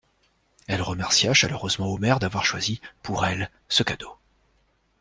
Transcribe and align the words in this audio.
Elle 0.65 0.81
remercia 0.81 1.31
chaleureusement 1.31 1.93
Omer 1.93 2.17
d'avoir 2.17 2.43
choisi, 2.43 2.81
pour 3.03 3.23
elle, 3.23 3.51
ce 3.69 3.83
cadeau. 3.83 4.09